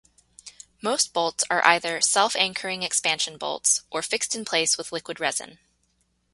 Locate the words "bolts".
1.13-1.43, 3.37-3.83